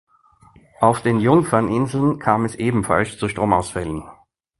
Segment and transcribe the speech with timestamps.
[0.79, 4.01] Auf den Jungferninseln kam es ebenfalls zu Stromausfällen.